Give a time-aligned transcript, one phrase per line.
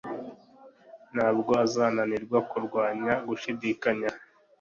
[1.13, 4.09] ntabwo uzananirwa kurwanya gushidikanya